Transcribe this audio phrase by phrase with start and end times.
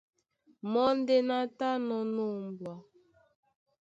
[0.71, 2.73] Mɔ́ ndé ná tánɔ̄ ná ombwa.